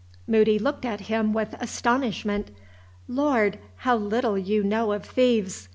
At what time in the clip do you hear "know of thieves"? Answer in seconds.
4.63-5.69